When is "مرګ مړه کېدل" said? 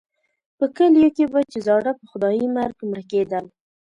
2.55-3.45